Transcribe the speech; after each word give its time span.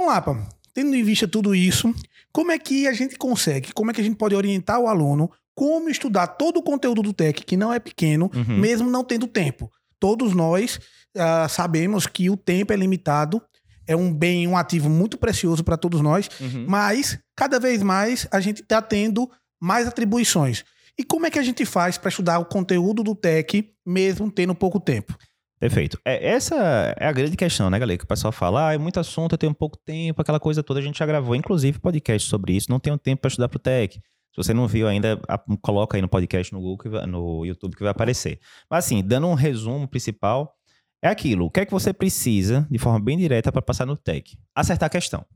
Então, 0.00 0.08
Lapa, 0.08 0.48
tendo 0.72 0.96
em 0.96 1.02
vista 1.02 1.28
tudo 1.28 1.54
isso, 1.54 1.94
como 2.32 2.50
é 2.50 2.58
que 2.58 2.88
a 2.88 2.92
gente 2.94 3.18
consegue, 3.18 3.70
como 3.74 3.90
é 3.90 3.94
que 3.94 4.00
a 4.00 4.04
gente 4.04 4.16
pode 4.16 4.34
orientar 4.34 4.80
o 4.80 4.88
aluno 4.88 5.30
como 5.54 5.90
estudar 5.90 6.26
todo 6.26 6.56
o 6.56 6.62
conteúdo 6.62 7.02
do 7.02 7.12
TEC, 7.12 7.44
que 7.44 7.54
não 7.54 7.70
é 7.70 7.78
pequeno, 7.78 8.30
uhum. 8.34 8.56
mesmo 8.56 8.88
não 8.88 9.04
tendo 9.04 9.26
tempo? 9.26 9.70
Todos 9.98 10.32
nós 10.32 10.80
uh, 11.14 11.46
sabemos 11.50 12.06
que 12.06 12.30
o 12.30 12.36
tempo 12.36 12.72
é 12.72 12.76
limitado, 12.76 13.42
é 13.86 13.94
um 13.94 14.10
bem, 14.10 14.48
um 14.48 14.56
ativo 14.56 14.88
muito 14.88 15.18
precioso 15.18 15.62
para 15.62 15.76
todos 15.76 16.00
nós, 16.00 16.30
uhum. 16.40 16.64
mas 16.66 17.18
cada 17.36 17.60
vez 17.60 17.82
mais 17.82 18.26
a 18.30 18.40
gente 18.40 18.62
está 18.62 18.80
tendo 18.80 19.30
mais 19.60 19.86
atribuições. 19.86 20.64
E 20.98 21.04
como 21.04 21.26
é 21.26 21.30
que 21.30 21.38
a 21.38 21.42
gente 21.42 21.66
faz 21.66 21.98
para 21.98 22.08
estudar 22.08 22.38
o 22.38 22.46
conteúdo 22.46 23.02
do 23.02 23.14
TEC, 23.14 23.70
mesmo 23.84 24.30
tendo 24.30 24.54
pouco 24.54 24.80
tempo? 24.80 25.14
Perfeito. 25.60 26.00
É, 26.06 26.30
essa 26.30 26.56
é 26.98 27.06
a 27.06 27.12
grande 27.12 27.36
questão, 27.36 27.68
né, 27.68 27.78
galera? 27.78 27.98
Que 27.98 28.04
o 28.04 28.08
pessoal 28.08 28.32
fala, 28.32 28.68
ah, 28.68 28.74
é 28.74 28.78
muito 28.78 28.98
assunto, 28.98 29.34
eu 29.34 29.38
tenho 29.38 29.54
pouco 29.54 29.76
tempo, 29.76 30.22
aquela 30.22 30.40
coisa 30.40 30.62
toda. 30.62 30.80
A 30.80 30.82
gente 30.82 30.98
já 30.98 31.04
gravou, 31.04 31.36
inclusive, 31.36 31.78
podcast 31.78 32.26
sobre 32.28 32.54
isso. 32.56 32.70
Não 32.70 32.80
tenho 32.80 32.96
tempo 32.96 33.20
para 33.20 33.28
estudar 33.28 33.48
para 33.48 33.58
o 33.58 33.60
TEC. 33.60 33.96
Se 33.96 34.36
você 34.36 34.54
não 34.54 34.66
viu 34.66 34.88
ainda, 34.88 35.20
coloca 35.60 35.98
aí 35.98 36.00
no 36.00 36.08
podcast 36.08 36.52
no 36.54 36.60
Google, 36.60 37.06
no 37.06 37.44
YouTube 37.44 37.76
que 37.76 37.82
vai 37.82 37.90
aparecer. 37.90 38.40
Mas 38.70 38.86
assim, 38.86 39.02
dando 39.02 39.26
um 39.26 39.34
resumo 39.34 39.86
principal, 39.86 40.56
é 41.02 41.08
aquilo. 41.08 41.46
O 41.46 41.50
que 41.50 41.60
é 41.60 41.66
que 41.66 41.72
você 41.72 41.92
precisa, 41.92 42.66
de 42.70 42.78
forma 42.78 42.98
bem 42.98 43.18
direta, 43.18 43.52
para 43.52 43.60
passar 43.60 43.84
no 43.84 43.98
TEC? 43.98 44.38
Acertar 44.54 44.86
a 44.86 44.90
questão. 44.90 45.26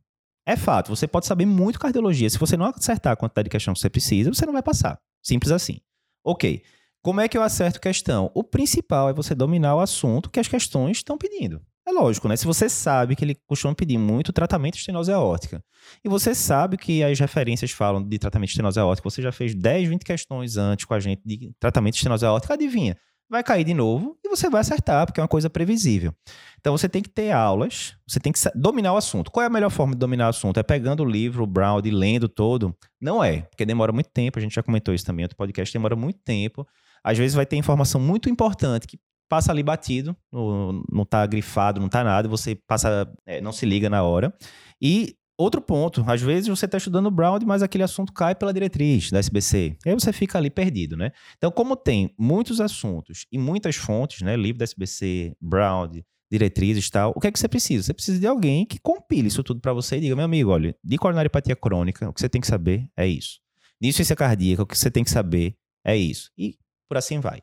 É 0.46 0.56
fato, 0.56 0.94
você 0.94 1.06
pode 1.06 1.26
saber 1.26 1.44
muito 1.44 1.78
cardiologia. 1.78 2.30
Se 2.30 2.38
você 2.38 2.56
não 2.56 2.66
acertar 2.66 3.12
a 3.12 3.16
quantidade 3.16 3.44
de 3.46 3.50
questão 3.50 3.74
que 3.74 3.80
você 3.80 3.90
precisa, 3.90 4.32
você 4.32 4.46
não 4.46 4.52
vai 4.52 4.62
passar. 4.62 4.98
Simples 5.22 5.50
assim. 5.50 5.80
Ok. 6.24 6.62
Como 7.04 7.20
é 7.20 7.28
que 7.28 7.36
eu 7.36 7.42
acerto 7.42 7.82
questão? 7.82 8.30
O 8.32 8.42
principal 8.42 9.10
é 9.10 9.12
você 9.12 9.34
dominar 9.34 9.76
o 9.76 9.80
assunto 9.80 10.30
que 10.30 10.40
as 10.40 10.48
questões 10.48 10.96
estão 10.96 11.18
pedindo. 11.18 11.60
É 11.86 11.92
lógico, 11.92 12.26
né? 12.28 12.34
Se 12.34 12.46
você 12.46 12.66
sabe 12.66 13.14
que 13.14 13.22
ele 13.22 13.36
costuma 13.46 13.74
pedir 13.74 13.98
muito 13.98 14.32
tratamento 14.32 14.72
de 14.72 14.80
estenose 14.80 15.12
aórtica, 15.12 15.62
e 16.02 16.08
você 16.08 16.34
sabe 16.34 16.78
que 16.78 17.04
as 17.04 17.20
referências 17.20 17.72
falam 17.72 18.02
de 18.02 18.18
tratamento 18.18 18.48
de 18.48 18.52
estenose 18.52 18.80
aórtica, 18.80 19.10
você 19.10 19.20
já 19.20 19.30
fez 19.30 19.54
10, 19.54 19.90
20 19.90 20.02
questões 20.02 20.56
antes 20.56 20.86
com 20.86 20.94
a 20.94 20.98
gente 20.98 21.20
de 21.26 21.52
tratamento 21.60 21.92
de 21.92 21.98
estenose 21.98 22.24
aórtica, 22.24 22.54
adivinha? 22.54 22.96
Vai 23.28 23.42
cair 23.42 23.64
de 23.64 23.74
novo 23.74 24.16
e 24.24 24.28
você 24.30 24.48
vai 24.48 24.62
acertar, 24.62 25.04
porque 25.04 25.20
é 25.20 25.22
uma 25.22 25.28
coisa 25.28 25.50
previsível. 25.50 26.10
Então 26.58 26.74
você 26.74 26.88
tem 26.88 27.02
que 27.02 27.10
ter 27.10 27.32
aulas, 27.32 27.98
você 28.08 28.18
tem 28.18 28.32
que 28.32 28.40
dominar 28.54 28.94
o 28.94 28.96
assunto. 28.96 29.30
Qual 29.30 29.44
é 29.44 29.46
a 29.46 29.50
melhor 29.50 29.70
forma 29.70 29.92
de 29.92 29.98
dominar 29.98 30.28
o 30.28 30.30
assunto? 30.30 30.58
É 30.58 30.62
pegando 30.62 31.02
o 31.02 31.06
livro, 31.06 31.44
o 31.44 31.46
Brown, 31.46 31.82
e 31.84 31.90
lendo 31.90 32.30
todo? 32.30 32.74
Não 32.98 33.22
é, 33.22 33.42
porque 33.42 33.66
demora 33.66 33.92
muito 33.92 34.08
tempo, 34.08 34.38
a 34.38 34.42
gente 34.42 34.54
já 34.54 34.62
comentou 34.62 34.94
isso 34.94 35.04
também, 35.04 35.26
outro 35.26 35.36
podcast 35.36 35.70
demora 35.70 35.94
muito 35.94 36.18
tempo 36.24 36.66
às 37.04 37.18
vezes 37.18 37.34
vai 37.34 37.44
ter 37.44 37.56
informação 37.56 38.00
muito 38.00 38.28
importante 38.30 38.86
que 38.86 38.98
passa 39.28 39.52
ali 39.52 39.62
batido, 39.62 40.16
não, 40.32 40.82
não 40.90 41.04
tá 41.04 41.26
grifado, 41.26 41.80
não 41.80 41.88
tá 41.88 42.04
nada, 42.04 42.28
você 42.28 42.54
passa, 42.66 43.12
é, 43.26 43.40
não 43.40 43.52
se 43.52 43.66
liga 43.66 43.90
na 43.90 44.02
hora. 44.02 44.32
E 44.80 45.16
outro 45.36 45.60
ponto, 45.60 46.04
às 46.06 46.22
vezes 46.22 46.48
você 46.48 46.64
está 46.66 46.78
estudando 46.78 47.10
Brown, 47.10 47.38
mas 47.44 47.62
aquele 47.62 47.84
assunto 47.84 48.12
cai 48.12 48.34
pela 48.34 48.52
diretriz 48.52 49.10
da 49.10 49.18
SBC. 49.18 49.76
Aí 49.84 49.94
você 49.94 50.12
fica 50.12 50.38
ali 50.38 50.50
perdido, 50.50 50.96
né? 50.96 51.10
Então, 51.36 51.50
como 51.50 51.76
tem 51.76 52.14
muitos 52.18 52.60
assuntos 52.60 53.26
e 53.32 53.38
muitas 53.38 53.76
fontes, 53.76 54.22
né? 54.22 54.36
Livro 54.36 54.58
da 54.58 54.64
SBC, 54.64 55.36
Brown, 55.40 55.90
diretrizes 56.30 56.86
e 56.86 56.90
tal, 56.90 57.12
o 57.14 57.20
que 57.20 57.26
é 57.26 57.32
que 57.32 57.38
você 57.38 57.48
precisa? 57.48 57.84
Você 57.84 57.94
precisa 57.94 58.18
de 58.18 58.26
alguém 58.26 58.64
que 58.64 58.78
compile 58.80 59.28
isso 59.28 59.42
tudo 59.42 59.60
para 59.60 59.72
você 59.72 59.96
e 59.96 60.00
diga, 60.00 60.16
meu 60.16 60.24
amigo, 60.24 60.50
olha, 60.50 60.74
de 60.82 60.96
coronariopatia 60.96 61.54
crônica, 61.54 62.08
o 62.08 62.12
que 62.12 62.20
você 62.20 62.28
tem 62.28 62.40
que 62.40 62.46
saber 62.46 62.88
é 62.96 63.06
isso. 63.06 63.40
De 63.80 63.88
insuficiência 63.88 64.16
cardíaca, 64.16 64.62
o 64.62 64.66
que 64.66 64.76
você 64.76 64.90
tem 64.90 65.04
que 65.04 65.10
saber 65.10 65.56
é 65.84 65.96
isso. 65.96 66.30
E 66.38 66.56
por 66.94 66.98
assim 66.98 67.18
vai. 67.18 67.42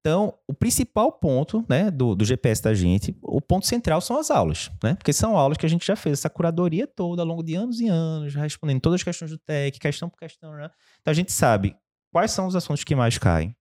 Então, 0.00 0.34
o 0.48 0.52
principal 0.52 1.12
ponto 1.12 1.64
né, 1.68 1.88
do, 1.88 2.16
do 2.16 2.24
GPS 2.24 2.60
da 2.60 2.74
gente, 2.74 3.16
o 3.22 3.40
ponto 3.40 3.66
central 3.66 4.00
são 4.00 4.18
as 4.18 4.32
aulas, 4.32 4.68
né? 4.82 4.96
Porque 4.96 5.12
são 5.12 5.36
aulas 5.36 5.56
que 5.56 5.64
a 5.64 5.68
gente 5.68 5.86
já 5.86 5.94
fez 5.94 6.18
essa 6.18 6.28
curadoria 6.28 6.88
toda 6.88 7.22
ao 7.22 7.28
longo 7.28 7.42
de 7.44 7.54
anos 7.54 7.78
e 7.78 7.86
anos, 7.86 8.34
respondendo 8.34 8.80
todas 8.80 8.96
as 8.96 9.04
questões 9.04 9.30
do 9.30 9.38
TEC, 9.38 9.78
questão 9.78 10.08
por 10.10 10.18
questão, 10.18 10.52
né? 10.54 10.68
Então 11.00 11.12
a 11.12 11.14
gente 11.14 11.30
sabe 11.30 11.76
quais 12.12 12.32
são 12.32 12.48
os 12.48 12.56
assuntos 12.56 12.82
que 12.82 12.96
mais 12.96 13.16
caem, 13.16 13.54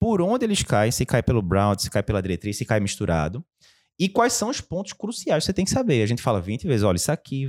por 0.00 0.20
onde 0.20 0.44
eles 0.44 0.64
caem, 0.64 0.90
se 0.90 1.06
cai 1.06 1.22
pelo 1.22 1.40
Brown, 1.40 1.78
se 1.78 1.88
cai 1.88 2.02
pela 2.02 2.20
diretriz, 2.20 2.58
se 2.58 2.64
cai 2.64 2.80
misturado, 2.80 3.44
e 3.96 4.08
quais 4.08 4.32
são 4.32 4.48
os 4.48 4.60
pontos 4.60 4.92
cruciais 4.92 5.44
que 5.44 5.46
você 5.46 5.52
tem 5.52 5.64
que 5.64 5.70
saber. 5.70 6.02
A 6.02 6.06
gente 6.06 6.22
fala 6.22 6.40
20 6.40 6.66
vezes, 6.66 6.82
olha, 6.82 6.96
isso 6.96 7.12
aqui 7.12 7.48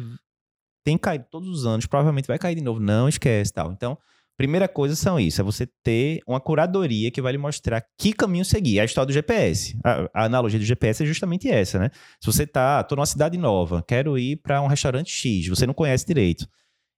tem 0.85 0.95
caído 0.95 1.25
todos 1.31 1.50
os 1.50 1.66
anos, 1.66 1.88
provavelmente 1.88 2.28
vai 2.28 2.38
cair 2.38 2.53
de 2.53 2.61
novo, 2.61 2.79
não 2.79 3.09
esquece 3.09 3.51
tal. 3.51 3.72
Então, 3.72 3.97
Primeira 4.37 4.67
coisa 4.67 4.95
são 4.95 5.19
isso, 5.19 5.39
é 5.39 5.43
você 5.43 5.67
ter 5.83 6.19
uma 6.27 6.39
curadoria 6.39 7.11
que 7.11 7.21
vai 7.21 7.31
lhe 7.31 7.37
mostrar 7.37 7.83
que 7.97 8.11
caminho 8.11 8.43
seguir. 8.43 8.79
É 8.79 8.81
a 8.81 8.85
história 8.85 9.05
do 9.05 9.13
GPS. 9.13 9.77
A, 9.83 10.09
a, 10.13 10.25
analogia 10.25 10.59
do 10.59 10.65
GPS 10.65 11.03
é 11.03 11.05
justamente 11.05 11.47
essa, 11.47 11.77
né? 11.77 11.89
Se 12.19 12.25
você 12.25 12.47
tá, 12.47 12.83
tô 12.83 12.95
numa 12.95 13.05
cidade 13.05 13.37
nova, 13.37 13.83
quero 13.87 14.17
ir 14.17 14.37
para 14.37 14.61
um 14.61 14.67
restaurante 14.67 15.11
X, 15.11 15.47
você 15.47 15.67
não 15.67 15.73
conhece 15.73 16.05
direito. 16.05 16.47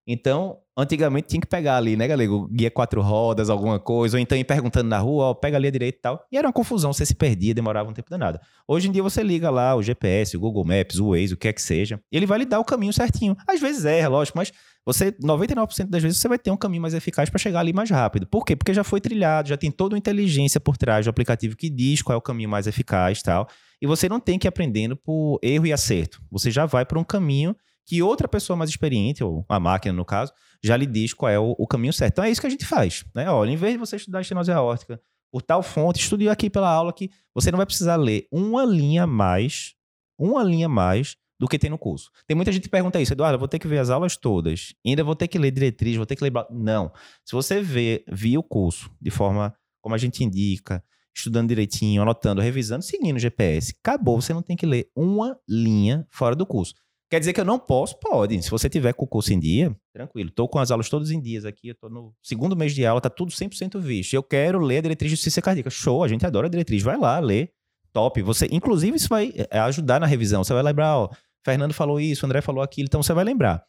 Então, 0.06 0.58
antigamente 0.76 1.28
tinha 1.28 1.40
que 1.40 1.46
pegar 1.46 1.78
ali, 1.78 1.96
né, 1.96 2.06
galera? 2.06 2.30
Guia 2.50 2.70
quatro 2.70 3.00
rodas, 3.00 3.48
alguma 3.48 3.80
coisa, 3.80 4.16
ou 4.16 4.20
então 4.20 4.36
ir 4.36 4.44
perguntando 4.44 4.88
na 4.88 4.98
rua, 4.98 5.26
ó, 5.26 5.34
pega 5.34 5.56
ali 5.56 5.68
a 5.68 5.70
direita 5.70 5.98
e 5.98 6.00
tal. 6.00 6.26
E 6.30 6.36
era 6.36 6.46
uma 6.46 6.52
confusão, 6.52 6.92
você 6.92 7.06
se 7.06 7.14
perdia, 7.14 7.54
demorava 7.54 7.88
um 7.88 7.92
tempo 7.94 8.10
danado. 8.10 8.38
Hoje 8.68 8.88
em 8.88 8.92
dia 8.92 9.02
você 9.02 9.22
liga 9.22 9.48
lá 9.50 9.74
o 9.74 9.82
GPS, 9.82 10.36
o 10.36 10.40
Google 10.40 10.64
Maps, 10.64 10.98
o 10.98 11.10
Waze, 11.10 11.32
o 11.32 11.36
que 11.38 11.48
é 11.48 11.52
que 11.52 11.62
seja, 11.62 11.98
e 12.12 12.16
ele 12.16 12.26
vai 12.26 12.38
lhe 12.38 12.44
dar 12.44 12.60
o 12.60 12.64
caminho 12.64 12.92
certinho. 12.92 13.34
Às 13.48 13.60
vezes 13.60 13.86
erra, 13.86 14.08
lógico, 14.08 14.36
mas 14.36 14.52
você 14.86 15.12
99% 15.12 15.88
das 15.88 16.02
vezes 16.02 16.18
você 16.18 16.28
vai 16.28 16.38
ter 16.38 16.50
um 16.50 16.56
caminho 16.56 16.82
mais 16.82 16.92
eficaz 16.92 17.30
para 17.30 17.38
chegar 17.38 17.60
ali 17.60 17.72
mais 17.72 17.90
rápido. 17.90 18.26
Por 18.26 18.44
quê? 18.44 18.54
Porque 18.54 18.74
já 18.74 18.84
foi 18.84 19.00
trilhado, 19.00 19.48
já 19.48 19.56
tem 19.56 19.70
toda 19.70 19.94
uma 19.94 19.98
inteligência 19.98 20.60
por 20.60 20.76
trás 20.76 21.06
do 21.06 21.10
aplicativo 21.10 21.56
que 21.56 21.70
diz 21.70 22.02
qual 22.02 22.14
é 22.14 22.18
o 22.18 22.22
caminho 22.22 22.48
mais 22.48 22.66
eficaz, 22.66 23.22
tal. 23.22 23.48
E 23.80 23.86
você 23.86 24.08
não 24.08 24.20
tem 24.20 24.38
que 24.38 24.46
ir 24.46 24.50
aprendendo 24.50 24.96
por 24.96 25.38
erro 25.42 25.66
e 25.66 25.72
acerto. 25.72 26.20
Você 26.30 26.50
já 26.50 26.66
vai 26.66 26.84
por 26.84 26.98
um 26.98 27.04
caminho 27.04 27.56
que 27.86 28.02
outra 28.02 28.26
pessoa 28.26 28.56
mais 28.56 28.70
experiente, 28.70 29.22
ou 29.22 29.44
a 29.48 29.60
máquina 29.60 29.92
no 29.92 30.04
caso, 30.04 30.32
já 30.62 30.76
lhe 30.76 30.86
diz 30.86 31.12
qual 31.12 31.30
é 31.30 31.38
o, 31.38 31.54
o 31.58 31.66
caminho 31.66 31.92
certo. 31.92 32.12
Então 32.14 32.24
é 32.24 32.30
isso 32.30 32.40
que 32.40 32.46
a 32.46 32.50
gente 32.50 32.64
faz, 32.64 33.04
né? 33.14 33.30
Olha, 33.30 33.50
em 33.50 33.56
vez 33.56 33.74
de 33.74 33.78
você 33.78 33.96
estudar 33.96 34.20
estenose 34.20 34.50
aórtica 34.50 35.00
por 35.30 35.42
tal 35.42 35.62
fonte, 35.62 36.00
estude 36.00 36.28
aqui 36.28 36.48
pela 36.48 36.70
aula 36.70 36.92
que 36.92 37.10
você 37.34 37.50
não 37.50 37.56
vai 37.56 37.66
precisar 37.66 37.96
ler 37.96 38.26
uma 38.30 38.64
linha 38.64 39.06
mais, 39.06 39.74
uma 40.18 40.42
linha 40.42 40.68
mais 40.68 41.16
do 41.38 41.48
que 41.48 41.58
tem 41.58 41.70
no 41.70 41.78
curso. 41.78 42.10
Tem 42.26 42.34
muita 42.34 42.52
gente 42.52 42.64
que 42.64 42.68
pergunta 42.68 43.00
isso, 43.00 43.12
Eduardo, 43.12 43.38
vou 43.38 43.48
ter 43.48 43.58
que 43.58 43.68
ver 43.68 43.78
as 43.78 43.90
aulas 43.90 44.16
todas, 44.16 44.74
ainda 44.86 45.02
vou 45.02 45.16
ter 45.16 45.28
que 45.28 45.38
ler 45.38 45.50
diretriz, 45.50 45.96
vou 45.96 46.06
ter 46.06 46.16
que 46.16 46.22
ler... 46.22 46.32
Não. 46.50 46.92
Se 47.24 47.32
você 47.32 47.60
vê, 47.60 48.04
via 48.10 48.38
o 48.38 48.42
curso 48.42 48.90
de 49.00 49.10
forma 49.10 49.54
como 49.82 49.94
a 49.94 49.98
gente 49.98 50.24
indica, 50.24 50.82
estudando 51.14 51.48
direitinho, 51.48 52.02
anotando, 52.02 52.40
revisando, 52.40 52.82
seguindo 52.82 53.16
o 53.16 53.20
GPS, 53.20 53.74
acabou, 53.80 54.20
você 54.20 54.32
não 54.32 54.42
tem 54.42 54.56
que 54.56 54.66
ler 54.66 54.88
uma 54.96 55.38
linha 55.48 56.06
fora 56.10 56.34
do 56.34 56.46
curso. 56.46 56.74
Quer 57.10 57.20
dizer 57.20 57.32
que 57.32 57.40
eu 57.40 57.44
não 57.44 57.58
posso? 57.58 57.96
Pode. 58.00 58.42
Se 58.42 58.50
você 58.50 58.68
tiver 58.68 58.92
com 58.92 59.04
o 59.04 59.08
curso 59.08 59.32
em 59.32 59.38
dia, 59.38 59.76
tranquilo. 59.92 60.30
Estou 60.30 60.48
com 60.48 60.58
as 60.58 60.70
aulas 60.70 60.88
todas 60.88 61.10
em 61.10 61.20
dias 61.20 61.44
aqui, 61.44 61.68
estou 61.68 61.88
no 61.88 62.12
segundo 62.22 62.56
mês 62.56 62.74
de 62.74 62.84
aula, 62.84 63.00
tá 63.00 63.10
tudo 63.10 63.30
100% 63.30 63.78
visto. 63.78 64.14
Eu 64.14 64.22
quero 64.22 64.58
ler 64.58 64.78
a 64.78 64.80
diretriz 64.80 65.10
de 65.10 65.16
justiça 65.16 65.40
cardíaca. 65.40 65.70
Show, 65.70 66.02
a 66.02 66.08
gente 66.08 66.26
adora 66.26 66.48
a 66.48 66.50
diretriz. 66.50 66.82
Vai 66.82 66.96
lá, 66.96 67.20
lê. 67.20 67.50
Top. 67.92 68.20
Você, 68.22 68.48
inclusive, 68.50 68.96
isso 68.96 69.08
vai 69.08 69.32
é, 69.36 69.60
ajudar 69.60 70.00
na 70.00 70.06
revisão. 70.06 70.42
Você 70.42 70.52
vai 70.52 70.62
lembrar, 70.64 70.98
ó, 70.98 71.08
Fernando 71.44 71.74
falou 71.74 72.00
isso, 72.00 72.24
André 72.24 72.40
falou 72.40 72.62
aquilo, 72.62 72.86
então 72.86 73.02
você 73.02 73.12
vai 73.12 73.24
lembrar. 73.24 73.62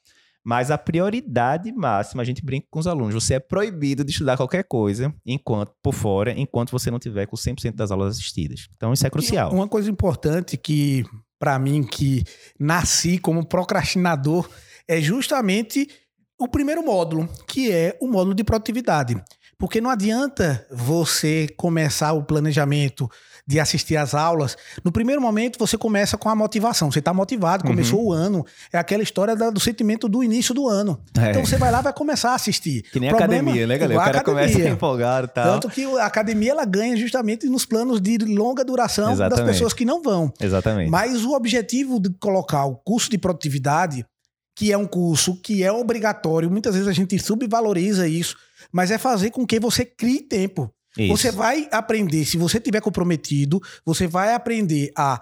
Mas 0.44 0.70
a 0.70 0.78
prioridade 0.78 1.72
máxima, 1.72 2.22
a 2.22 2.26
gente 2.26 2.46
brinca 2.46 2.68
com 2.70 2.80
os 2.80 2.86
alunos, 2.86 3.16
você 3.16 3.34
é 3.34 3.40
proibido 3.40 4.04
de 4.04 4.12
estudar 4.12 4.38
qualquer 4.38 4.64
coisa 4.64 5.14
enquanto 5.26 5.74
por 5.82 5.94
fora, 5.94 6.32
enquanto 6.32 6.72
você 6.72 6.92
não 6.92 7.00
tiver 7.00 7.26
com 7.26 7.36
100% 7.36 7.74
das 7.74 7.90
aulas 7.90 8.16
assistidas. 8.16 8.68
Então 8.76 8.94
isso 8.94 9.06
é 9.06 9.10
crucial. 9.10 9.52
uma 9.52 9.68
coisa 9.68 9.90
importante 9.90 10.56
que 10.56 11.04
para 11.40 11.58
mim 11.58 11.84
que 11.84 12.24
nasci 12.60 13.18
como 13.18 13.46
procrastinador 13.46 14.48
é 14.88 15.02
justamente 15.02 15.90
o 16.40 16.48
primeiro 16.48 16.86
módulo, 16.86 17.28
que 17.48 17.72
é 17.72 17.98
o 18.00 18.08
módulo 18.08 18.36
de 18.36 18.44
produtividade. 18.44 19.20
Porque 19.58 19.80
não 19.80 19.90
adianta 19.90 20.68
você 20.70 21.48
começar 21.58 22.14
o 22.14 22.24
planejamento 22.24 23.10
de 23.48 23.60
assistir 23.60 23.96
às 23.96 24.16
aulas. 24.16 24.58
No 24.84 24.92
primeiro 24.92 25.22
momento, 25.22 25.60
você 25.60 25.78
começa 25.78 26.18
com 26.18 26.30
a 26.30 26.36
motivação. 26.36 26.92
Você 26.92 27.00
está 27.00 27.14
motivado, 27.14 27.64
uhum. 27.64 27.72
começou 27.72 28.00
uhum. 28.00 28.08
o 28.08 28.14
ano. 28.14 28.46
É 28.74 28.78
aquela 28.78 29.04
história 29.04 29.36
do 29.36 29.60
sentimento 29.60 30.10
do 30.10 30.24
início 30.24 30.54
do 30.54 30.68
ano. 30.68 31.00
É. 31.18 31.30
Então 31.30 31.46
você 31.46 31.58
vai 31.58 31.72
lá 31.72 31.82
vai 31.82 31.94
começar 31.94 32.32
a 32.32 32.36
assistir. 32.36 32.82
Que 32.92 33.00
nem 33.00 33.10
Problema, 33.10 33.34
academia, 33.36 33.68
né, 33.68 33.78
galera? 33.78 34.00
O 34.00 34.04
cara 34.04 34.20
academia. 34.20 34.52
começa 34.52 34.70
empolgado 34.74 35.28
e 35.28 35.34
tal. 35.34 35.54
Tanto 35.54 35.70
que 35.70 35.84
a 36.00 36.06
academia 36.06 36.52
ela 36.52 36.66
ganha 36.66 36.98
justamente 36.98 37.46
nos 37.48 37.66
planos 37.66 38.02
de 38.02 38.18
longa 38.18 38.64
duração 38.64 39.12
Exatamente. 39.12 39.46
das 39.46 39.56
pessoas 39.56 39.74
que 39.74 39.86
não 39.86 40.02
vão. 40.02 40.34
Exatamente. 40.40 40.90
Mas 40.90 41.24
o 41.24 41.34
objetivo 41.34 42.00
de 42.00 42.10
colocar 42.20 42.66
o 42.66 42.76
curso 42.76 43.10
de 43.10 43.18
produtividade 43.18 44.06
que 44.58 44.72
é 44.72 44.78
um 44.78 44.88
curso 44.88 45.36
que 45.42 45.64
é 45.64 45.72
obrigatório, 45.72 46.50
muitas 46.50 46.74
vezes 46.74 46.88
a 46.88 46.94
gente 46.94 47.20
subvaloriza 47.20 48.08
isso, 48.08 48.38
mas 48.72 48.90
é 48.90 48.98
fazer 48.98 49.30
com 49.32 49.46
que 49.46 49.60
você 49.60 49.84
crie 49.84 50.22
tempo. 50.22 50.72
Isso. 50.98 51.18
Você 51.18 51.32
vai 51.32 51.68
aprender, 51.72 52.26
se 52.26 52.38
você 52.38 52.60
tiver 52.60 52.82
comprometido, 52.82 53.62
você 53.86 54.08
vai 54.08 54.34
aprender 54.34 54.92
a 54.98 55.22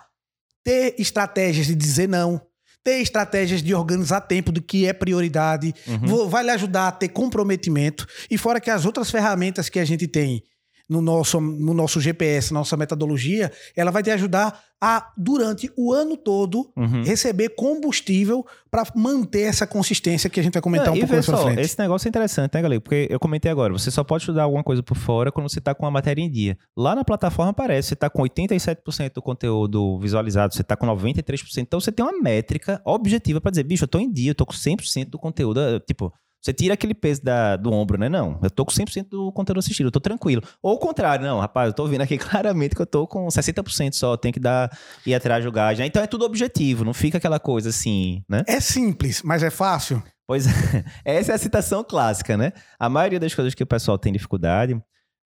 ter 0.64 0.96
estratégias 0.98 1.68
de 1.68 1.76
dizer 1.76 2.08
não, 2.08 2.42
ter 2.84 3.00
estratégias 3.00 3.62
de 3.64 3.74
organizar 3.74 4.22
tempo 4.22 4.52
do 4.52 4.62
que 4.62 4.86
é 4.86 4.94
prioridade, 4.94 5.74
uhum. 5.88 6.28
vai 6.28 6.44
lhe 6.44 6.52
ajudar 6.52 6.88
a 6.90 6.92
ter 6.92 7.10
comprometimento. 7.10 8.06
E 8.30 8.38
fora 8.38 8.60
que 8.60 8.70
as 8.70 8.86
outras 8.86 9.10
ferramentas 9.10 9.70
que 9.70 9.80
a 9.80 9.86
gente 9.86 10.08
tem 10.08 10.44
no 10.90 11.02
nosso, 11.02 11.40
no 11.40 11.74
nosso 11.74 12.00
GPS, 12.00 12.54
nossa 12.54 12.76
metodologia, 12.76 13.52
ela 13.76 13.92
vai 13.92 14.04
te 14.04 14.12
ajudar 14.12 14.62
a, 14.82 15.14
durante 15.18 15.72
o 15.78 15.94
ano 15.94 16.18
todo, 16.18 16.70
uhum. 16.76 17.04
receber 17.04 17.50
combustível 17.50 18.46
para 18.70 18.84
manter 18.94 19.44
essa 19.44 19.66
consistência 19.66 20.30
que 20.30 20.40
a 20.42 20.44
gente 20.44 20.54
vai 20.54 20.62
comentar 20.62 20.88
Não, 20.88 20.96
um 20.96 21.00
pouco 21.00 21.14
mais 21.14 21.26
frente. 21.26 21.62
Esse 21.62 21.80
negócio 21.80 22.06
é 22.06 22.10
interessante, 22.10 22.54
né, 22.54 22.62
galera? 22.62 22.82
Porque 22.82 23.08
eu 23.10 23.18
comentei 23.18 23.50
agora, 23.50 23.72
você 23.72 23.90
só 23.90 24.04
pode 24.04 24.24
estudar 24.24 24.44
alguma 24.44 24.62
coisa 24.62 24.84
por 24.84 24.98
fora 24.98 25.32
quando 25.32 25.50
você 25.50 25.60
está 25.60 25.74
com 25.74 25.86
a 25.86 25.92
matéria 25.92 26.22
em 26.22 26.30
dia. 26.30 26.58
Lá 26.76 26.96
na 26.96 27.06
plataforma 27.06 27.52
aparece, 27.52 27.90
você 27.90 27.94
está 27.94 28.10
com 28.10 28.22
87% 28.24 29.14
do 29.14 29.22
conteúdo 29.22 29.98
visualizado, 30.00 30.54
você 30.54 30.62
está 30.62 30.76
com 30.76 30.86
93%. 30.86 31.60
Então 31.60 31.80
você 31.80 31.92
tem 31.92 32.06
uma 32.06 32.22
métrica 32.22 32.82
objetiva 32.84 33.40
para 33.40 33.52
dizer, 33.52 33.64
bicho, 33.64 33.86
eu 33.86 33.86
estou 33.86 34.02
em 34.02 34.12
dia, 34.12 34.32
eu 34.32 34.34
estou 34.34 34.46
com 34.46 34.54
100% 34.54 35.10
do 35.10 35.18
conteúdo. 35.18 35.62
Tipo, 35.88 36.14
você 36.44 36.52
tira 36.52 36.74
aquele 36.74 36.94
peso 36.94 37.24
da, 37.24 37.56
do 37.56 37.72
ombro, 37.72 37.98
né? 37.98 38.10
Não, 38.10 38.38
eu 38.44 38.52
tô 38.52 38.66
com 38.66 38.72
100% 38.72 39.08
do 39.10 39.32
conteúdo 39.32 39.60
assistido, 39.60 39.88
eu 39.88 39.92
tô 39.92 40.02
tranquilo. 40.02 40.44
Ou 40.62 40.74
o 40.74 40.78
contrário, 40.78 41.26
não, 41.26 41.40
rapaz, 41.40 41.68
eu 41.68 41.74
tô 41.74 41.88
vendo 41.88 42.02
aqui 42.02 42.18
claramente 42.20 42.76
que 42.76 42.82
eu 42.82 42.86
tô 42.86 43.08
com 43.08 43.26
60% 43.28 43.94
só, 43.94 44.18
tem 44.18 44.34
que 44.34 44.42
dar 44.42 44.70
ir 45.06 45.16
atrás 45.16 45.40
de 45.40 45.46
julgar. 45.46 45.80
Então 45.80 46.04
é 46.04 46.08
tudo 46.08 46.26
objetivo, 46.26 46.84
não 46.84 46.94
fica 46.94 47.18
aquela 47.18 47.40
coisa 47.40 47.70
assim, 47.70 48.24
né? 48.28 48.44
É 48.46 48.60
simples, 48.60 49.22
mas 49.24 49.42
é 49.42 49.50
fácil. 49.50 50.04
Pois 50.28 50.46
é, 51.06 51.16
essa 51.16 51.32
é 51.32 51.36
a 51.36 51.38
citação 51.38 51.82
clássica, 51.82 52.36
né? 52.36 52.52
A 52.78 52.90
maioria 52.90 53.22
das 53.22 53.34
coisas 53.34 53.54
que 53.54 53.64
o 53.64 53.68
pessoal 53.68 53.98
tem 53.98 54.12
dificuldade 54.12 54.78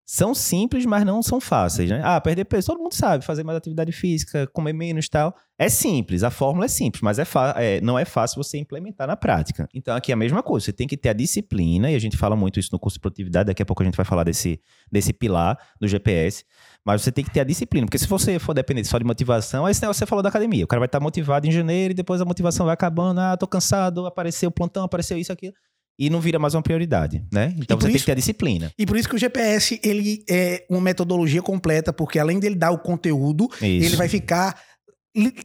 são 0.10 0.34
simples, 0.34 0.86
mas 0.86 1.06
não 1.06 1.22
são 1.22 1.42
fáceis, 1.42 1.90
né? 1.90 2.02
Ah, 2.02 2.22
perder 2.22 2.46
peso, 2.46 2.68
todo 2.68 2.80
mundo 2.80 2.94
sabe, 2.94 3.26
fazer 3.26 3.44
mais 3.44 3.58
atividade 3.58 3.92
física, 3.92 4.48
comer 4.48 4.72
menos 4.72 5.10
tal. 5.10 5.36
É 5.60 5.68
simples, 5.68 6.24
a 6.24 6.32
fórmula 6.32 6.64
é 6.64 6.70
simples, 6.70 7.02
mas 7.02 7.20
é, 7.20 7.26
é, 7.58 7.82
não 7.82 8.00
é 8.00 8.06
fácil 8.06 8.42
você 8.42 8.58
implementar 8.58 9.06
na 9.06 9.18
prática. 9.18 9.68
Então 9.74 9.94
aqui 9.94 10.14
é 10.14 10.14
a 10.14 10.18
mesma 10.18 10.42
coisa, 10.42 10.68
você 10.68 10.72
tem 10.72 10.88
que 10.88 10.96
ter 10.96 11.10
a 11.10 11.14
disciplina, 11.14 11.92
e 11.92 11.96
a 11.96 12.00
gente 12.00 12.16
fala 12.16 12.38
muito 12.38 12.58
isso 12.58 12.70
no 12.72 12.80
curso 12.80 12.96
de 12.96 13.02
produtividade, 13.02 13.48
daqui 13.48 13.62
a 13.62 13.66
pouco 13.66 13.84
a 13.84 13.86
gente 13.86 13.98
vai 13.98 14.06
falar 14.06 14.24
desse, 14.24 14.62
desse 14.90 15.12
pilar 15.12 15.58
do 15.78 15.86
GPS, 15.90 16.46
mas 16.86 17.02
você 17.02 17.12
tem 17.12 17.26
que 17.26 17.32
ter 17.32 17.42
a 17.42 17.44
disciplina, 17.44 17.86
porque 17.86 17.98
se 17.98 18.08
você 18.08 18.40
for 18.40 18.54
depender 18.54 18.86
só 18.86 18.98
de 18.98 19.04
motivação, 19.04 19.66
aí 19.66 19.74
negócio 19.74 20.00
você 20.00 20.06
falou 20.06 20.24
da 20.24 20.30
academia, 20.30 20.64
o 20.64 20.68
cara 20.68 20.80
vai 20.80 20.88
estar 20.88 21.02
motivado 21.02 21.46
em 21.46 21.52
janeiro 21.52 21.92
e 21.92 21.96
depois 21.96 22.22
a 22.22 22.26
motivação 22.26 22.66
vai 22.66 22.74
acabando, 22.74 23.20
ah, 23.20 23.36
tô 23.36 23.46
cansado, 23.46 24.06
apareceu 24.06 24.48
o 24.48 24.54
plantão, 24.54 24.86
apareceu 24.86 25.18
isso, 25.18 25.34
aquilo 25.34 25.54
e 25.98 26.10
não 26.10 26.22
vira 26.22 26.38
mais 26.38 26.54
uma 26.54 26.62
prioridade, 26.62 27.24
né? 27.32 27.54
Então 27.58 27.80
você 27.80 27.88
isso, 27.88 27.94
tem 27.94 28.00
que 28.00 28.06
ter 28.06 28.12
a 28.12 28.16
disciplina. 28.16 28.72
E 28.78 28.86
por 28.86 28.98
isso 28.98 29.10
que 29.10 29.16
o 29.16 29.18
GPS 29.18 29.80
ele 29.84 30.24
é 30.30 30.66
uma 30.70 30.82
metodologia 30.82 31.42
completa, 31.42 31.92
porque 31.92 32.20
além 32.20 32.40
dele 32.40 32.56
dar 32.56 32.72
o 32.72 32.78
conteúdo, 32.78 33.50
isso. 33.56 33.66
ele 33.66 33.96
vai 33.96 34.08
ficar 34.08 34.56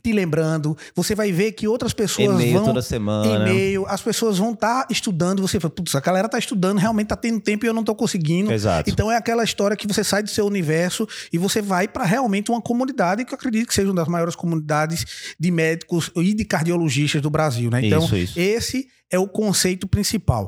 te 0.03 0.13
lembrando, 0.13 0.77
você 0.95 1.15
vai 1.15 1.33
ver 1.33 1.53
que 1.53 1.67
outras 1.67 1.95
pessoas 1.95 2.29
e-mail 2.29 2.59
vão 2.59 2.67
toda 2.67 2.83
semana. 2.83 3.49
E-mail, 3.49 3.87
as 3.89 4.03
pessoas 4.03 4.37
vão 4.37 4.53
estar 4.53 4.83
tá 4.83 4.89
estudando, 4.91 5.41
você 5.41 5.59
fala, 5.59 5.73
putz, 5.73 5.95
a 5.95 6.01
galera 6.01 6.29
tá 6.29 6.39
estudando, 6.39 6.79
realmente 6.79 7.09
tá 7.09 7.17
tendo 7.17 7.41
tempo 7.41 7.65
e 7.65 7.69
eu 7.69 7.73
não 7.73 7.83
tô 7.83 7.95
conseguindo. 7.95 8.53
Exato. 8.53 8.91
Então 8.91 9.11
é 9.11 9.17
aquela 9.17 9.43
história 9.43 9.77
que 9.77 9.87
você 9.87 10.05
sai 10.05 10.23
do 10.23 10.29
seu 10.29 10.47
universo 10.47 11.09
e 11.33 11.39
você 11.39 11.63
vai 11.63 11.89
para 11.89 12.05
realmente 12.05 12.51
uma 12.51 12.61
comunidade 12.61 13.25
que 13.25 13.33
eu 13.33 13.37
acredito 13.37 13.69
que 13.69 13.75
seja 13.75 13.89
uma 13.89 13.95
das 13.95 14.09
maiores 14.09 14.37
comunidades 14.37 15.35
de 15.39 15.51
médicos 15.51 16.11
e 16.17 16.35
de 16.35 16.45
cardiologistas 16.45 17.23
do 17.23 17.31
Brasil, 17.31 17.71
né? 17.71 17.87
Então, 17.87 18.05
isso, 18.05 18.17
isso. 18.17 18.39
esse 18.39 18.89
é 19.11 19.19
o 19.19 19.29
conceito 19.29 19.87
principal. 19.87 20.41